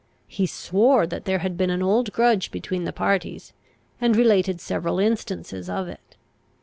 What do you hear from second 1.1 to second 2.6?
there had been an old grudge